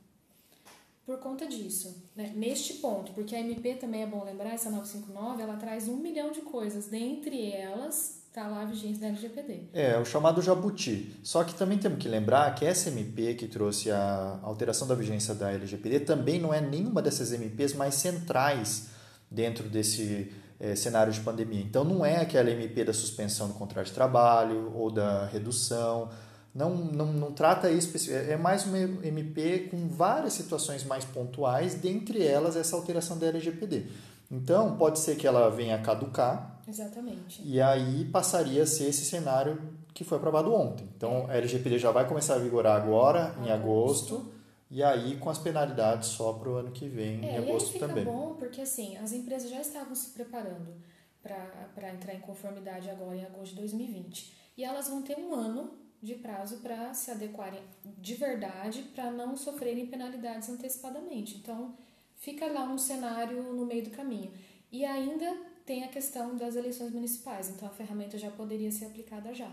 Por 1.08 1.20
conta 1.20 1.46
disso, 1.46 2.04
né? 2.14 2.34
neste 2.36 2.74
ponto, 2.74 3.12
porque 3.12 3.34
a 3.34 3.40
MP 3.40 3.76
também 3.76 4.02
é 4.02 4.06
bom 4.06 4.22
lembrar, 4.22 4.50
essa 4.50 4.68
959, 4.70 5.42
ela 5.42 5.56
traz 5.56 5.88
um 5.88 5.96
milhão 5.96 6.30
de 6.30 6.42
coisas, 6.42 6.88
dentre 6.88 7.50
elas 7.50 8.24
está 8.28 8.46
lá 8.46 8.60
a 8.60 8.64
vigência 8.66 9.00
da 9.00 9.06
LGPD. 9.06 9.70
É, 9.72 9.96
o 9.96 10.04
chamado 10.04 10.42
jabuti. 10.42 11.18
Só 11.22 11.44
que 11.44 11.54
também 11.54 11.78
temos 11.78 11.98
que 11.98 12.06
lembrar 12.06 12.54
que 12.54 12.66
essa 12.66 12.90
MP 12.90 13.32
que 13.36 13.48
trouxe 13.48 13.90
a 13.90 14.38
alteração 14.42 14.86
da 14.86 14.94
vigência 14.94 15.34
da 15.34 15.50
LGPD 15.50 16.00
também 16.00 16.38
não 16.38 16.52
é 16.52 16.60
nenhuma 16.60 17.00
dessas 17.00 17.32
MPs 17.32 17.72
mais 17.72 17.94
centrais 17.94 18.88
dentro 19.30 19.66
desse 19.66 20.30
é, 20.60 20.76
cenário 20.76 21.10
de 21.10 21.20
pandemia. 21.20 21.62
Então, 21.62 21.84
não 21.84 22.04
é 22.04 22.20
aquela 22.20 22.50
MP 22.50 22.84
da 22.84 22.92
suspensão 22.92 23.48
do 23.48 23.54
contrato 23.54 23.86
de 23.86 23.92
trabalho 23.92 24.74
ou 24.76 24.90
da 24.90 25.24
redução. 25.24 26.10
Não, 26.54 26.74
não, 26.74 27.12
não 27.12 27.32
trata 27.32 27.70
isso, 27.70 28.10
é 28.10 28.36
mais 28.36 28.66
uma 28.66 28.78
MP 28.78 29.68
com 29.70 29.88
várias 29.88 30.32
situações 30.32 30.82
mais 30.84 31.04
pontuais, 31.04 31.74
dentre 31.74 32.24
elas 32.24 32.56
essa 32.56 32.74
alteração 32.74 33.18
da 33.18 33.26
LGPD. 33.26 33.86
Então, 34.30 34.76
pode 34.76 34.98
ser 34.98 35.16
que 35.16 35.26
ela 35.26 35.48
venha 35.50 35.76
a 35.76 35.78
caducar. 35.78 36.60
Exatamente. 36.66 37.40
E 37.44 37.60
aí 37.60 38.04
passaria 38.06 38.62
a 38.62 38.66
ser 38.66 38.88
esse 38.88 39.04
cenário 39.04 39.60
que 39.94 40.04
foi 40.04 40.18
aprovado 40.18 40.52
ontem. 40.52 40.88
Então, 40.96 41.26
a 41.28 41.36
LGPD 41.36 41.78
já 41.78 41.90
vai 41.90 42.06
começar 42.06 42.34
a 42.34 42.38
vigorar 42.38 42.76
agora, 42.76 43.34
em 43.42 43.50
agosto. 43.50 44.16
agosto 44.16 44.38
e 44.70 44.82
aí 44.82 45.16
com 45.16 45.30
as 45.30 45.38
penalidades 45.38 46.10
só 46.10 46.34
para 46.34 46.48
o 46.50 46.54
ano 46.56 46.70
que 46.70 46.86
vem, 46.86 47.24
é, 47.24 47.32
em 47.32 47.38
agosto 47.38 47.68
e 47.68 47.68
aí 47.68 47.72
fica 47.72 47.88
também. 47.88 48.04
bom 48.04 48.34
porque 48.38 48.60
assim, 48.60 48.96
as 48.98 49.12
empresas 49.12 49.50
já 49.50 49.60
estavam 49.60 49.94
se 49.94 50.10
preparando 50.10 50.74
para 51.22 51.92
entrar 51.92 52.14
em 52.14 52.20
conformidade 52.20 52.88
agora 52.88 53.16
em 53.16 53.24
agosto 53.24 53.50
de 53.50 53.60
2020. 53.60 54.32
E 54.56 54.64
elas 54.64 54.88
vão 54.88 55.02
ter 55.02 55.18
um 55.18 55.34
ano 55.34 55.70
de 56.02 56.14
prazo 56.14 56.58
para 56.58 56.94
se 56.94 57.10
adequarem 57.10 57.60
de 57.98 58.14
verdade 58.14 58.82
para 58.94 59.10
não 59.10 59.36
sofrerem 59.36 59.86
penalidades 59.86 60.48
antecipadamente. 60.48 61.36
Então, 61.36 61.74
fica 62.14 62.46
lá 62.46 62.64
um 62.64 62.78
cenário 62.78 63.42
no 63.54 63.66
meio 63.66 63.84
do 63.84 63.90
caminho. 63.90 64.30
E 64.70 64.84
ainda 64.84 65.36
tem 65.64 65.84
a 65.84 65.88
questão 65.88 66.36
das 66.36 66.56
eleições 66.56 66.92
municipais, 66.92 67.50
então 67.50 67.68
a 67.68 67.70
ferramenta 67.70 68.16
já 68.16 68.30
poderia 68.30 68.70
ser 68.70 68.86
aplicada 68.86 69.34
já. 69.34 69.50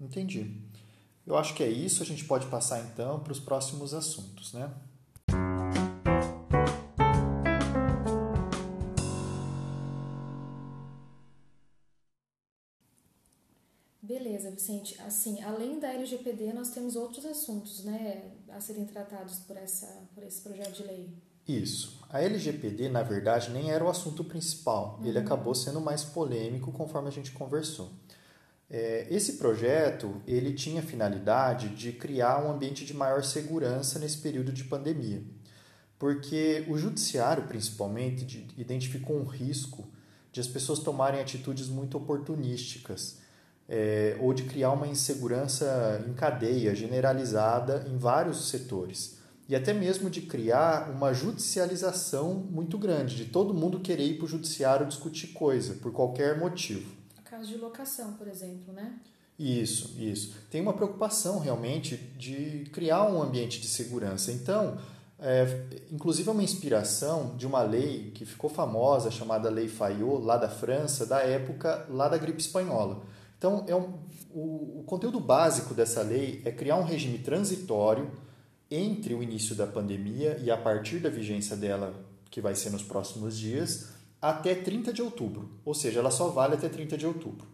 Entendi. 0.00 0.50
Eu 1.26 1.36
acho 1.36 1.54
que 1.54 1.62
é 1.62 1.68
isso, 1.68 2.02
a 2.02 2.06
gente 2.06 2.24
pode 2.24 2.46
passar 2.46 2.80
então 2.80 3.20
para 3.20 3.32
os 3.32 3.40
próximos 3.40 3.94
assuntos, 3.94 4.52
né? 4.52 4.72
Vicente. 14.54 15.00
Assim, 15.02 15.42
além 15.42 15.78
da 15.78 15.92
LGPD, 15.92 16.52
nós 16.52 16.70
temos 16.70 16.96
outros 16.96 17.24
assuntos, 17.26 17.84
né, 17.84 18.32
a 18.48 18.60
serem 18.60 18.84
tratados 18.84 19.38
por, 19.40 19.56
essa, 19.56 19.86
por 20.14 20.22
esse 20.22 20.40
projeto 20.40 20.72
de 20.72 20.82
lei. 20.84 21.10
Isso. 21.46 22.00
A 22.08 22.22
LGPD, 22.22 22.88
na 22.88 23.02
verdade, 23.02 23.50
nem 23.50 23.70
era 23.70 23.84
o 23.84 23.88
assunto 23.88 24.24
principal. 24.24 24.98
Uhum. 24.98 25.06
Ele 25.06 25.18
acabou 25.18 25.54
sendo 25.54 25.80
mais 25.80 26.02
polêmico 26.02 26.72
conforme 26.72 27.08
a 27.08 27.12
gente 27.12 27.32
conversou. 27.32 27.92
É, 28.70 29.06
esse 29.10 29.34
projeto 29.34 30.22
ele 30.26 30.54
tinha 30.54 30.80
a 30.80 30.84
finalidade 30.84 31.68
de 31.68 31.92
criar 31.92 32.44
um 32.44 32.50
ambiente 32.50 32.84
de 32.84 32.94
maior 32.94 33.22
segurança 33.22 33.98
nesse 33.98 34.18
período 34.18 34.52
de 34.52 34.64
pandemia, 34.64 35.22
porque 35.98 36.64
o 36.66 36.78
judiciário, 36.78 37.46
principalmente, 37.46 38.48
identificou 38.56 39.16
um 39.16 39.24
risco 39.24 39.86
de 40.32 40.40
as 40.40 40.48
pessoas 40.48 40.80
tomarem 40.80 41.20
atitudes 41.20 41.68
muito 41.68 41.96
oportunísticas 41.96 43.18
é, 43.68 44.16
ou 44.20 44.32
de 44.34 44.44
criar 44.44 44.72
uma 44.72 44.86
insegurança 44.86 46.04
em 46.08 46.12
cadeia 46.12 46.74
generalizada 46.74 47.86
em 47.88 47.96
vários 47.96 48.48
setores 48.48 49.18
e 49.48 49.54
até 49.54 49.74
mesmo 49.74 50.08
de 50.08 50.22
criar 50.22 50.90
uma 50.90 51.12
judicialização 51.12 52.34
muito 52.34 52.78
grande, 52.78 53.16
de 53.16 53.26
todo 53.26 53.52
mundo 53.52 53.80
querer 53.80 54.06
ir 54.06 54.16
para 54.16 54.24
o 54.24 54.28
judiciário 54.28 54.86
discutir 54.86 55.28
coisa 55.28 55.74
por 55.74 55.92
qualquer 55.92 56.38
motivo 56.38 57.04
caso 57.34 57.50
de 57.50 57.58
locação, 57.58 58.12
por 58.12 58.28
exemplo, 58.28 58.72
né? 58.72 58.94
Isso, 59.36 59.96
isso. 59.98 60.36
Tem 60.48 60.60
uma 60.60 60.72
preocupação 60.72 61.40
realmente 61.40 61.96
de 61.96 62.70
criar 62.72 63.04
um 63.10 63.20
ambiente 63.20 63.60
de 63.60 63.66
segurança. 63.66 64.30
Então, 64.30 64.78
é, 65.18 65.64
inclusive 65.90 66.28
é 66.28 66.32
uma 66.32 66.44
inspiração 66.44 67.34
de 67.36 67.44
uma 67.44 67.62
lei 67.62 68.12
que 68.14 68.24
ficou 68.24 68.48
famosa, 68.48 69.10
chamada 69.10 69.50
Lei 69.50 69.66
Fayot, 69.66 70.24
lá 70.24 70.36
da 70.36 70.48
França, 70.48 71.04
da 71.04 71.18
época 71.18 71.84
lá 71.90 72.08
da 72.08 72.16
gripe 72.16 72.40
espanhola. 72.40 73.02
Então, 73.44 73.62
é 73.68 73.76
um, 73.76 73.92
o, 74.32 74.80
o 74.80 74.84
conteúdo 74.86 75.20
básico 75.20 75.74
dessa 75.74 76.00
lei 76.00 76.40
é 76.46 76.50
criar 76.50 76.76
um 76.76 76.82
regime 76.82 77.18
transitório 77.18 78.10
entre 78.70 79.12
o 79.12 79.22
início 79.22 79.54
da 79.54 79.66
pandemia 79.66 80.40
e 80.42 80.50
a 80.50 80.56
partir 80.56 80.98
da 80.98 81.10
vigência 81.10 81.54
dela, 81.54 81.92
que 82.30 82.40
vai 82.40 82.54
ser 82.54 82.70
nos 82.70 82.82
próximos 82.82 83.38
dias, 83.38 83.90
até 84.18 84.54
30 84.54 84.94
de 84.94 85.02
outubro, 85.02 85.50
ou 85.62 85.74
seja, 85.74 86.00
ela 86.00 86.10
só 86.10 86.28
vale 86.28 86.54
até 86.54 86.70
30 86.70 86.96
de 86.96 87.06
outubro. 87.06 87.46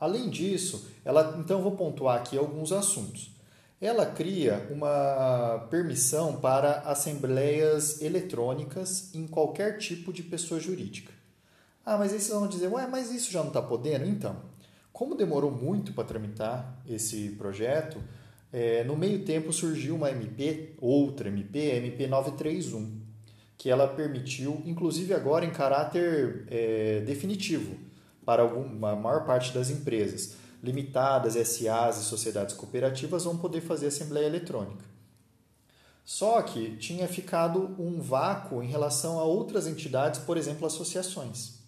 Além 0.00 0.30
disso, 0.30 0.88
ela, 1.04 1.36
então 1.38 1.60
vou 1.60 1.72
pontuar 1.72 2.16
aqui 2.16 2.38
alguns 2.38 2.72
assuntos. 2.72 3.30
Ela 3.78 4.06
cria 4.06 4.66
uma 4.70 5.66
permissão 5.68 6.36
para 6.36 6.78
assembleias 6.80 8.00
eletrônicas 8.00 9.14
em 9.14 9.26
qualquer 9.26 9.76
tipo 9.76 10.14
de 10.14 10.22
pessoa 10.22 10.58
jurídica. 10.58 11.12
Ah, 11.84 11.98
mas 11.98 12.12
aí 12.14 12.20
vocês 12.20 12.38
vão 12.38 12.48
dizer, 12.48 12.68
ué, 12.68 12.86
mas 12.86 13.12
isso 13.12 13.30
já 13.30 13.40
não 13.40 13.48
está 13.48 13.60
podendo? 13.60 14.06
Então, 14.06 14.50
como 14.92 15.14
demorou 15.14 15.50
muito 15.50 15.92
para 15.92 16.04
tramitar 16.04 16.82
esse 16.86 17.30
projeto, 17.30 17.98
é, 18.52 18.84
no 18.84 18.94
meio 18.94 19.24
tempo 19.24 19.52
surgiu 19.52 19.94
uma 19.94 20.10
MP, 20.10 20.74
outra 20.78 21.28
MP, 21.28 21.70
a 21.70 21.76
MP 21.76 22.06
931, 22.06 23.00
que 23.56 23.70
ela 23.70 23.88
permitiu, 23.88 24.62
inclusive 24.66 25.14
agora 25.14 25.46
em 25.46 25.50
caráter 25.50 26.44
é, 26.48 27.00
definitivo, 27.00 27.76
para 28.24 28.42
alguma, 28.42 28.92
a 28.92 28.96
maior 28.96 29.24
parte 29.24 29.52
das 29.54 29.70
empresas. 29.70 30.36
Limitadas, 30.62 31.34
SAs 31.34 31.98
e 31.98 32.04
sociedades 32.04 32.54
cooperativas 32.54 33.24
vão 33.24 33.36
poder 33.36 33.62
fazer 33.62 33.86
assembleia 33.86 34.26
eletrônica. 34.26 34.84
Só 36.04 36.42
que 36.42 36.76
tinha 36.76 37.08
ficado 37.08 37.74
um 37.78 38.00
vácuo 38.00 38.62
em 38.62 38.66
relação 38.66 39.18
a 39.18 39.24
outras 39.24 39.66
entidades, 39.66 40.20
por 40.20 40.36
exemplo, 40.36 40.66
associações. 40.66 41.61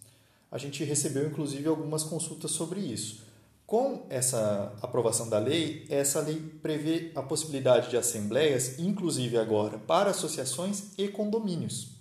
A 0.54 0.58
gente 0.58 0.84
recebeu 0.84 1.26
inclusive 1.26 1.66
algumas 1.66 2.04
consultas 2.04 2.52
sobre 2.52 2.78
isso. 2.78 3.24
Com 3.66 4.06
essa 4.08 4.72
aprovação 4.80 5.28
da 5.28 5.36
lei, 5.36 5.84
essa 5.90 6.20
lei 6.20 6.40
prevê 6.62 7.10
a 7.16 7.22
possibilidade 7.24 7.90
de 7.90 7.96
assembleias, 7.96 8.78
inclusive 8.78 9.36
agora, 9.36 9.80
para 9.80 10.10
associações 10.10 10.96
e 10.96 11.08
condomínios. 11.08 11.96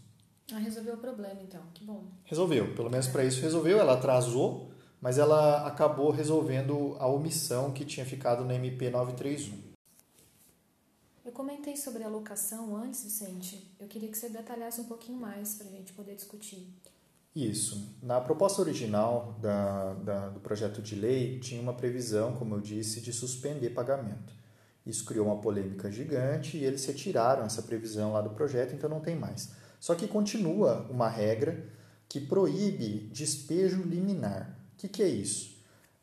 Ah, 0.51 0.59
resolveu 0.59 0.93
o 0.93 0.97
problema 0.97 1.41
então, 1.41 1.63
que 1.73 1.83
bom. 1.83 2.03
Resolveu, 2.25 2.75
pelo 2.75 2.91
menos 2.91 3.07
para 3.07 3.25
isso 3.25 3.41
resolveu. 3.41 3.79
Ela 3.79 3.93
atrasou, 3.93 4.69
mas 5.01 5.17
ela 5.17 5.65
acabou 5.65 6.11
resolvendo 6.11 6.95
a 6.99 7.07
omissão 7.07 7.71
que 7.71 7.83
tinha 7.83 8.05
ficado 8.05 8.45
na 8.45 8.53
MP 8.53 8.87
931. 8.91 9.57
Eu 11.25 11.31
comentei 11.31 11.75
sobre 11.75 12.03
a 12.03 12.07
locação 12.07 12.75
antes, 12.75 13.03
Vicente. 13.03 13.73
Eu 13.79 13.87
queria 13.87 14.09
que 14.09 14.17
você 14.17 14.29
detalhasse 14.29 14.79
um 14.79 14.85
pouquinho 14.85 15.17
mais 15.17 15.55
para 15.55 15.65
a 15.65 15.71
gente 15.71 15.91
poder 15.93 16.13
discutir. 16.13 16.71
Isso. 17.35 17.97
Na 18.01 18.21
proposta 18.21 18.61
original 18.61 19.37
da, 19.41 19.93
da, 19.95 20.29
do 20.29 20.39
projeto 20.39 20.81
de 20.81 20.95
lei, 20.95 21.39
tinha 21.39 21.61
uma 21.61 21.73
previsão, 21.73 22.33
como 22.33 22.55
eu 22.55 22.61
disse, 22.61 23.01
de 23.01 23.11
suspender 23.11 23.71
pagamento. 23.71 24.33
Isso 24.85 25.05
criou 25.05 25.25
uma 25.25 25.41
polêmica 25.41 25.91
gigante 25.91 26.57
e 26.57 26.63
eles 26.63 26.85
retiraram 26.85 27.43
essa 27.43 27.63
previsão 27.63 28.13
lá 28.13 28.21
do 28.21 28.31
projeto, 28.31 28.75
então 28.75 28.89
não 28.89 28.99
tem 28.99 29.15
mais. 29.15 29.51
Só 29.79 29.95
que 29.95 30.07
continua 30.07 30.85
uma 30.89 31.09
regra 31.09 31.65
que 32.07 32.19
proíbe 32.19 33.09
despejo 33.11 33.81
liminar. 33.81 34.55
O 34.73 34.77
que, 34.77 34.87
que 34.87 35.01
é 35.01 35.07
isso? 35.07 35.57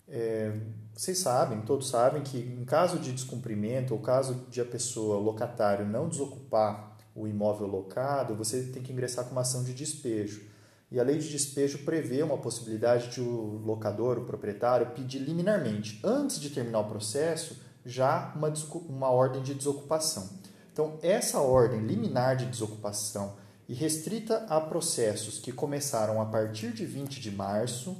É, 0.08 0.58
vocês 0.92 1.18
sabem, 1.18 1.60
todos 1.60 1.88
sabem, 1.88 2.22
que 2.22 2.38
em 2.38 2.64
caso 2.64 2.98
de 2.98 3.12
descumprimento 3.12 3.94
ou 3.94 4.00
caso 4.00 4.46
de 4.50 4.60
a 4.60 4.64
pessoa, 4.64 5.18
locatário, 5.18 5.86
não 5.86 6.08
desocupar 6.08 6.98
o 7.14 7.28
imóvel 7.28 7.68
locado, 7.68 8.34
você 8.34 8.64
tem 8.64 8.82
que 8.82 8.92
ingressar 8.92 9.24
com 9.24 9.32
uma 9.32 9.42
ação 9.42 9.62
de 9.62 9.72
despejo. 9.72 10.49
E 10.90 10.98
a 10.98 11.04
lei 11.04 11.18
de 11.18 11.28
despejo 11.28 11.84
prevê 11.84 12.22
uma 12.22 12.38
possibilidade 12.38 13.08
de 13.08 13.20
o 13.20 13.60
locador, 13.64 14.18
o 14.18 14.24
proprietário, 14.24 14.90
pedir 14.90 15.20
liminarmente, 15.20 16.00
antes 16.02 16.40
de 16.40 16.50
terminar 16.50 16.80
o 16.80 16.88
processo, 16.88 17.56
já 17.84 18.32
uma, 18.34 18.52
uma 18.88 19.08
ordem 19.08 19.42
de 19.42 19.54
desocupação. 19.54 20.28
Então, 20.72 20.98
essa 21.02 21.40
ordem 21.40 21.80
liminar 21.80 22.36
de 22.36 22.46
desocupação 22.46 23.36
e 23.68 23.74
restrita 23.74 24.44
a 24.48 24.60
processos 24.60 25.38
que 25.38 25.52
começaram 25.52 26.20
a 26.20 26.26
partir 26.26 26.72
de 26.72 26.84
20 26.84 27.20
de 27.20 27.30
março, 27.30 27.96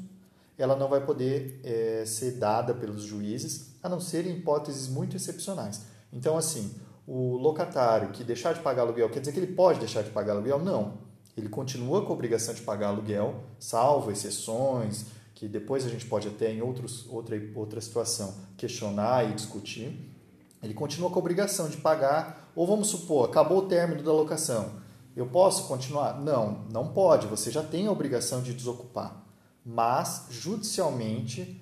ela 0.59 0.75
não 0.75 0.89
vai 0.89 1.05
poder 1.05 1.61
é, 1.63 2.05
ser 2.05 2.33
dada 2.33 2.75
pelos 2.75 3.03
juízes, 3.03 3.77
a 3.83 3.89
não 3.89 4.01
ser 4.01 4.27
em 4.27 4.37
hipóteses 4.37 4.89
muito 4.89 5.17
excepcionais. 5.17 5.83
Então, 6.13 6.37
assim, 6.37 6.75
o 7.07 7.37
locatário 7.37 8.11
que 8.11 8.25
deixar 8.25 8.53
de 8.53 8.61
pagar 8.61 8.83
aluguel, 8.83 9.09
quer 9.11 9.21
dizer 9.21 9.33
que 9.33 9.39
ele 9.39 9.55
pode 9.55 9.79
deixar 9.79 10.03
de 10.03 10.11
pagar 10.11 10.33
aluguel? 10.33 10.59
Não. 10.59 11.10
Ele 11.37 11.49
continua 11.49 12.05
com 12.05 12.13
a 12.13 12.15
obrigação 12.15 12.53
de 12.55 12.63
pagar 12.63 12.89
aluguel, 12.89 13.45
salvo 13.59 14.11
exceções, 14.11 15.07
que 15.35 15.49
depois 15.49 15.87
a 15.87 15.89
gente 15.89 16.07
pode 16.07 16.29
até 16.29 16.53
em 16.53 16.61
outros, 16.61 17.07
outra, 17.09 17.41
outra 17.55 17.81
situação 17.81 18.35
questionar 18.57 19.31
e 19.31 19.35
discutir. 19.35 20.15
Ele 20.63 20.75
continua 20.75 21.09
com 21.09 21.17
a 21.17 21.19
obrigação 21.19 21.69
de 21.69 21.79
pagar, 21.79 22.53
ou 22.55 22.67
vamos 22.67 22.89
supor, 22.89 23.29
acabou 23.29 23.59
o 23.59 23.69
término 23.69 24.03
da 24.03 24.13
locação. 24.13 24.81
Eu 25.17 25.27
posso 25.27 25.67
continuar? 25.67 26.21
Não, 26.21 26.67
não 26.71 26.89
pode. 26.93 27.27
Você 27.27 27.51
já 27.51 27.63
tem 27.63 27.87
a 27.87 27.93
obrigação 27.93 28.43
de 28.43 28.53
desocupar. 28.53 29.25
Mas, 29.65 30.27
judicialmente, 30.31 31.61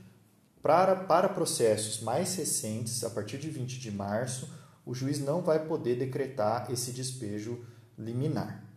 para, 0.62 0.94
para 0.94 1.28
processos 1.28 2.00
mais 2.00 2.34
recentes, 2.34 3.02
a 3.04 3.10
partir 3.10 3.38
de 3.38 3.48
20 3.48 3.78
de 3.78 3.90
março, 3.90 4.48
o 4.84 4.94
juiz 4.94 5.18
não 5.18 5.40
vai 5.40 5.64
poder 5.66 5.96
decretar 5.96 6.70
esse 6.70 6.92
despejo 6.92 7.64
liminar. 7.96 8.67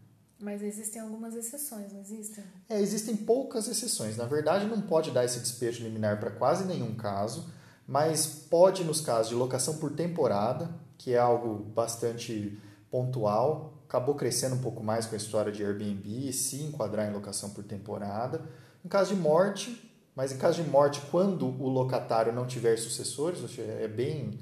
Mas 0.42 0.64
existem 0.64 1.02
algumas 1.02 1.36
exceções, 1.36 1.94
não 1.94 2.02
existem? 2.02 2.44
É, 2.68 2.80
existem 2.80 3.16
poucas 3.16 3.68
exceções. 3.68 4.18
Na 4.18 4.26
verdade, 4.26 4.66
não 4.66 4.82
pode 4.82 5.12
dar 5.12 5.24
esse 5.24 5.40
despejo 5.40 5.84
liminar 5.84 6.20
para 6.20 6.32
quase 6.32 6.66
nenhum 6.66 6.96
caso, 6.96 7.48
mas 7.88 8.26
pode 8.26 8.84
nos 8.84 9.02
casos 9.02 9.30
de 9.30 9.36
locação 9.36 9.78
por 9.78 9.92
temporada, 9.92 10.74
que 10.98 11.14
é 11.14 11.18
algo 11.18 11.64
bastante 11.74 12.60
pontual, 12.90 13.82
acabou 13.88 14.16
crescendo 14.16 14.56
um 14.56 14.62
pouco 14.62 14.84
mais 14.84 15.06
com 15.06 15.16
a 15.16 15.18
história 15.18 15.52
de 15.52 15.64
Airbnb, 15.64 16.32
se 16.34 16.64
enquadrar 16.64 17.10
em 17.10 17.14
locação 17.14 17.52
por 17.52 17.64
temporada. 17.64 18.42
Em 18.84 18.88
caso 18.88 19.14
de 19.14 19.22
morte, 19.22 19.92
mas 20.16 20.32
em 20.32 20.38
caso 20.38 20.62
de 20.64 20.70
morte, 20.70 21.02
quando 21.12 21.46
o 21.46 21.70
locatário 21.70 22.34
não 22.34 22.48
tiver 22.48 22.78
sucessores, 22.78 23.40
é 23.60 23.88
bem 23.88 24.40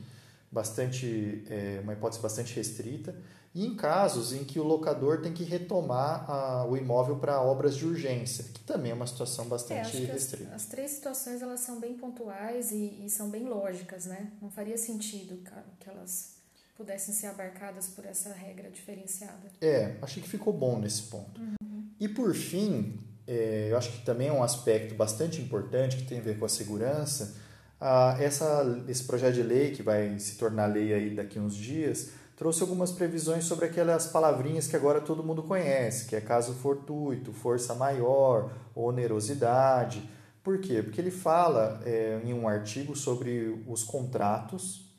bastante 0.52 1.44
é, 1.50 1.80
uma 1.84 1.94
hipótese 1.94 2.22
bastante 2.22 2.56
restrita. 2.56 3.16
E 3.54 3.66
em 3.66 3.76
casos 3.76 4.32
em 4.32 4.44
que 4.44 4.60
o 4.60 4.64
locador 4.64 5.22
tem 5.22 5.34
que 5.34 5.44
retomar 5.44 6.30
a, 6.30 6.66
o 6.66 6.78
imóvel 6.78 7.16
para 7.16 7.42
obras 7.42 7.76
de 7.76 7.86
urgência, 7.86 8.46
que 8.54 8.60
também 8.60 8.92
é 8.92 8.94
uma 8.94 9.08
situação 9.08 9.46
bastante 9.46 9.98
é, 9.98 10.12
restrita. 10.12 10.50
As, 10.50 10.64
as, 10.64 10.66
três 10.68 10.92
situações 10.92 11.42
elas 11.42 11.60
são 11.62 11.80
bem 11.80 11.98
pontuais 11.98 12.72
e, 12.72 13.04
e, 13.04 13.10
são 13.10 13.30
bem 13.30 13.50
lógicas, 13.50 14.06
né? 14.06 14.32
Não 14.40 14.52
faria 14.52 14.78
sentido 14.78 15.42
que 15.80 15.90
elas 15.90 16.36
pudessem 16.78 17.14
ser 17.14 17.28
abarcadas 17.28 17.88
por 17.88 18.06
essa 18.06 18.32
regra 18.32 18.70
diferenciada. 18.70 19.52
É, 19.60 19.96
achei 20.02 20.22
que 20.22 20.30
ficou 20.30 20.54
bom 20.54 20.80
nesse 20.80 21.04
ponto. 21.04 21.42
Uhum. 21.42 21.90
E 22.00 22.08
por 22.08 22.34
fim, 22.36 23.00
é, 23.28 23.70
eu 23.72 23.78
acho 23.78 23.92
que 23.92 24.06
também 24.06 24.28
é 24.28 24.32
um 24.32 24.44
aspecto 24.44 24.94
bastante 24.96 25.42
importante 25.42 25.98
que 25.98 26.04
tem 26.04 26.20
a 26.20 26.22
ver 26.22 26.38
com 26.38 26.46
a 26.46 26.50
segurança. 26.50 27.36
Ah, 27.82 28.16
essa, 28.20 28.84
esse 28.88 29.04
projeto 29.04 29.36
de 29.36 29.44
lei, 29.44 29.72
que 29.72 29.82
vai 29.82 30.18
se 30.20 30.36
tornar 30.36 30.68
lei 30.68 30.94
aí 30.94 31.16
daqui 31.16 31.38
a 31.40 31.42
uns 31.42 31.56
dias, 31.56 32.12
trouxe 32.40 32.62
algumas 32.62 32.90
previsões 32.90 33.44
sobre 33.44 33.66
aquelas 33.66 34.08
palavrinhas 34.08 34.66
que 34.66 34.76
agora 34.78 35.02
todo 35.02 35.22
mundo 35.22 35.44
conhece, 35.44 36.06
que 36.06 36.16
é 36.16 36.22
caso 36.22 36.54
fortuito, 36.54 37.34
força 37.34 37.76
maior, 37.76 38.54
onerosidade. 38.74 40.10
Por 40.42 40.62
quê? 40.62 40.82
Porque 40.82 41.02
ele 41.02 41.12
fala 41.12 41.82
é, 41.86 42.22
em 42.24 42.34
um 42.34 42.48
artigo 42.48 42.96
sobre 42.96 43.62
os 43.68 43.84
contratos 43.84 44.90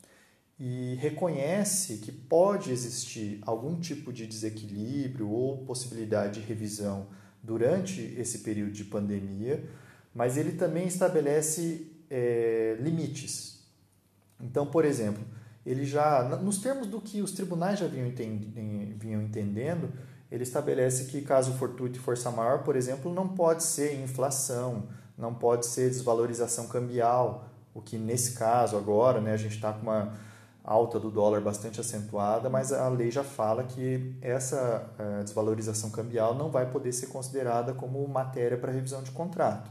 e 0.58 0.96
reconhece 1.00 1.96
que 1.96 2.12
pode 2.12 2.70
existir 2.70 3.40
algum 3.46 3.80
tipo 3.80 4.12
de 4.12 4.26
desequilíbrio 4.26 5.30
ou 5.30 5.64
possibilidade 5.64 6.42
de 6.42 6.46
revisão 6.46 7.06
durante 7.42 8.02
esse 8.18 8.40
período 8.40 8.72
de 8.72 8.84
pandemia, 8.84 9.64
mas 10.14 10.36
ele 10.36 10.52
também 10.52 10.86
estabelece 10.86 11.90
é, 12.10 12.76
limites. 12.80 13.64
Então, 14.38 14.66
por 14.66 14.84
exemplo, 14.84 15.24
ele 15.64 15.84
já, 15.84 16.22
nos 16.24 16.58
termos 16.58 16.86
do 16.86 17.00
que 17.00 17.20
os 17.20 17.32
tribunais 17.32 17.78
já 17.78 17.86
vinham, 17.86 18.10
vinham 18.96 19.22
entendendo, 19.22 19.92
ele 20.30 20.42
estabelece 20.42 21.06
que 21.06 21.20
caso 21.22 21.52
fortuito 21.52 21.98
e 21.98 22.02
força 22.02 22.30
maior, 22.30 22.62
por 22.62 22.76
exemplo, 22.76 23.12
não 23.12 23.28
pode 23.28 23.62
ser 23.62 24.00
inflação, 24.00 24.84
não 25.18 25.34
pode 25.34 25.66
ser 25.66 25.88
desvalorização 25.90 26.68
cambial, 26.68 27.44
o 27.74 27.80
que 27.80 27.98
nesse 27.98 28.32
caso 28.32 28.76
agora, 28.76 29.20
né, 29.20 29.32
a 29.32 29.36
gente 29.36 29.56
está 29.56 29.72
com 29.72 29.82
uma 29.82 30.12
alta 30.62 31.00
do 31.00 31.10
dólar 31.10 31.40
bastante 31.40 31.80
acentuada, 31.80 32.48
mas 32.48 32.72
a 32.72 32.88
lei 32.88 33.10
já 33.10 33.24
fala 33.24 33.64
que 33.64 34.16
essa 34.20 34.88
uh, 34.98 35.24
desvalorização 35.24 35.90
cambial 35.90 36.34
não 36.34 36.50
vai 36.50 36.70
poder 36.70 36.92
ser 36.92 37.06
considerada 37.06 37.72
como 37.72 38.06
matéria 38.06 38.56
para 38.56 38.70
revisão 38.70 39.02
de 39.02 39.10
contrato. 39.10 39.70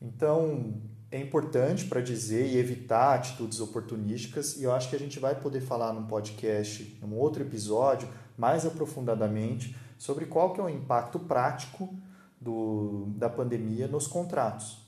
Então, 0.00 0.74
é 1.12 1.20
importante 1.20 1.84
para 1.84 2.00
dizer 2.00 2.46
e 2.46 2.56
evitar 2.56 3.14
atitudes 3.14 3.60
oportunísticas, 3.60 4.56
e 4.56 4.64
eu 4.64 4.72
acho 4.72 4.88
que 4.88 4.96
a 4.96 4.98
gente 4.98 5.20
vai 5.20 5.38
poder 5.38 5.60
falar 5.60 5.92
num 5.92 6.06
podcast, 6.06 6.98
num 7.02 7.14
outro 7.14 7.42
episódio, 7.42 8.08
mais 8.36 8.64
aprofundadamente, 8.64 9.76
sobre 9.98 10.24
qual 10.24 10.54
que 10.54 10.60
é 10.60 10.64
o 10.64 10.70
impacto 10.70 11.18
prático 11.18 11.94
do, 12.40 13.08
da 13.14 13.28
pandemia 13.28 13.86
nos 13.86 14.06
contratos. 14.06 14.78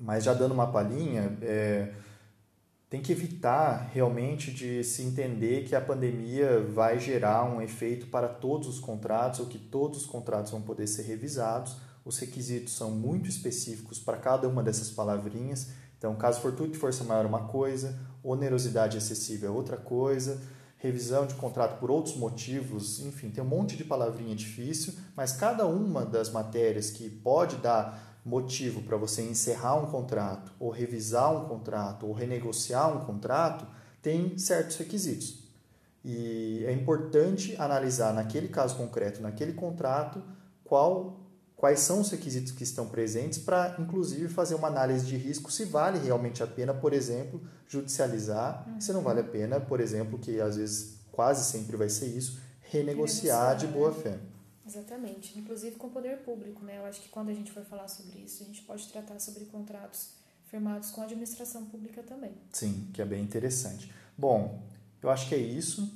Mas 0.00 0.24
já 0.24 0.34
dando 0.34 0.52
uma 0.52 0.66
palhinha, 0.66 1.38
é, 1.40 1.92
tem 2.90 3.00
que 3.00 3.12
evitar 3.12 3.88
realmente 3.94 4.50
de 4.50 4.82
se 4.82 5.02
entender 5.02 5.64
que 5.64 5.76
a 5.76 5.80
pandemia 5.80 6.60
vai 6.60 6.98
gerar 6.98 7.44
um 7.44 7.62
efeito 7.62 8.08
para 8.08 8.26
todos 8.26 8.66
os 8.66 8.80
contratos 8.80 9.38
ou 9.38 9.46
que 9.46 9.58
todos 9.58 10.00
os 10.00 10.06
contratos 10.06 10.50
vão 10.50 10.60
poder 10.60 10.88
ser 10.88 11.02
revisados. 11.02 11.76
Os 12.06 12.18
requisitos 12.18 12.72
são 12.72 12.92
muito 12.92 13.28
específicos 13.28 13.98
para 13.98 14.16
cada 14.16 14.48
uma 14.48 14.62
dessas 14.62 14.90
palavrinhas. 14.90 15.70
Então, 15.98 16.14
caso 16.14 16.40
fortuito 16.40 16.76
e 16.76 16.78
força 16.78 17.02
maior 17.02 17.24
é 17.24 17.28
uma 17.28 17.48
coisa, 17.48 17.98
onerosidade 18.22 18.96
excessiva 18.96 19.46
é 19.46 19.50
outra 19.50 19.76
coisa, 19.76 20.40
revisão 20.78 21.26
de 21.26 21.34
contrato 21.34 21.80
por 21.80 21.90
outros 21.90 22.16
motivos, 22.16 23.00
enfim, 23.00 23.30
tem 23.30 23.42
um 23.42 23.46
monte 23.46 23.76
de 23.76 23.82
palavrinha 23.82 24.36
difícil, 24.36 24.94
mas 25.16 25.32
cada 25.32 25.66
uma 25.66 26.06
das 26.06 26.30
matérias 26.30 26.90
que 26.90 27.10
pode 27.10 27.56
dar 27.56 28.20
motivo 28.24 28.82
para 28.82 28.96
você 28.96 29.22
encerrar 29.22 29.74
um 29.76 29.86
contrato, 29.86 30.52
ou 30.60 30.70
revisar 30.70 31.34
um 31.34 31.48
contrato, 31.48 32.06
ou 32.06 32.12
renegociar 32.12 32.96
um 32.96 33.04
contrato, 33.04 33.66
tem 34.00 34.38
certos 34.38 34.76
requisitos. 34.76 35.42
E 36.04 36.62
é 36.66 36.72
importante 36.72 37.56
analisar 37.58 38.14
naquele 38.14 38.46
caso 38.46 38.76
concreto, 38.76 39.20
naquele 39.20 39.54
contrato, 39.54 40.22
qual, 40.62 41.25
quais 41.56 41.80
são 41.80 42.00
os 42.00 42.10
requisitos 42.10 42.52
que 42.52 42.62
estão 42.62 42.88
presentes 42.88 43.38
para, 43.38 43.76
inclusive, 43.78 44.28
fazer 44.28 44.54
uma 44.54 44.68
análise 44.68 45.06
de 45.06 45.16
risco 45.16 45.50
se 45.50 45.64
vale 45.64 45.98
realmente 45.98 46.42
a 46.42 46.46
pena, 46.46 46.74
por 46.74 46.92
exemplo, 46.92 47.40
judicializar, 47.66 48.68
uhum. 48.68 48.80
se 48.80 48.92
não 48.92 49.02
vale 49.02 49.20
a 49.20 49.24
pena, 49.24 49.58
por 49.58 49.80
exemplo, 49.80 50.18
que 50.18 50.40
às 50.40 50.56
vezes 50.56 50.96
quase 51.10 51.50
sempre 51.50 51.76
vai 51.76 51.88
ser 51.88 52.06
isso, 52.06 52.38
renegociar, 52.60 53.54
renegociar 53.54 53.56
de 53.56 53.66
boa 53.66 53.92
fé. 53.92 54.18
Exatamente, 54.66 55.38
inclusive 55.38 55.76
com 55.76 55.86
o 55.86 55.90
poder 55.90 56.18
público, 56.18 56.64
né? 56.64 56.78
Eu 56.78 56.84
acho 56.84 57.00
que 57.00 57.08
quando 57.08 57.30
a 57.30 57.34
gente 57.34 57.52
for 57.52 57.64
falar 57.64 57.88
sobre 57.88 58.18
isso, 58.18 58.42
a 58.42 58.46
gente 58.46 58.62
pode 58.62 58.86
tratar 58.88 59.18
sobre 59.20 59.44
contratos 59.44 60.10
firmados 60.46 60.90
com 60.90 61.00
a 61.00 61.04
administração 61.04 61.64
pública 61.66 62.02
também. 62.02 62.32
Sim, 62.52 62.88
que 62.92 63.00
é 63.00 63.04
bem 63.04 63.22
interessante. 63.22 63.92
Bom, 64.18 64.62
eu 65.02 65.08
acho 65.08 65.28
que 65.28 65.34
é 65.34 65.38
isso. 65.38 65.88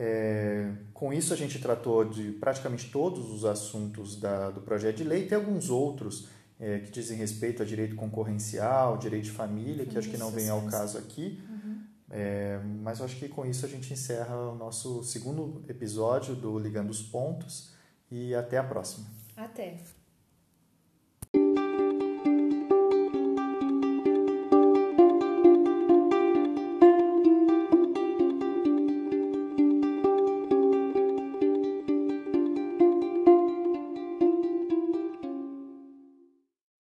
É, 0.00 0.70
com 0.94 1.12
isso 1.12 1.34
a 1.34 1.36
gente 1.36 1.58
tratou 1.58 2.04
de 2.04 2.30
praticamente 2.32 2.88
todos 2.88 3.32
os 3.32 3.44
assuntos 3.44 4.18
da, 4.20 4.48
do 4.50 4.60
projeto 4.60 4.98
de 4.98 5.04
lei. 5.04 5.26
Tem 5.26 5.36
alguns 5.36 5.70
outros 5.70 6.28
é, 6.60 6.78
que 6.78 6.90
dizem 6.92 7.16
respeito 7.16 7.62
a 7.62 7.66
direito 7.66 7.96
concorrencial, 7.96 8.96
direito 8.96 9.24
de 9.24 9.32
família, 9.32 9.84
que 9.84 9.98
acho 9.98 10.08
que 10.08 10.16
não 10.16 10.30
vem 10.30 10.48
ao 10.48 10.62
caso 10.66 10.96
aqui. 10.98 11.42
Uhum. 11.50 11.82
É, 12.10 12.60
mas 12.80 13.00
acho 13.00 13.16
que 13.16 13.28
com 13.28 13.44
isso 13.44 13.66
a 13.66 13.68
gente 13.68 13.92
encerra 13.92 14.36
o 14.36 14.54
nosso 14.54 15.02
segundo 15.02 15.64
episódio 15.68 16.34
do 16.34 16.58
Ligando 16.58 16.90
os 16.90 17.02
Pontos 17.02 17.70
e 18.10 18.34
até 18.34 18.56
a 18.56 18.64
próxima. 18.64 19.06
Até. 19.36 19.76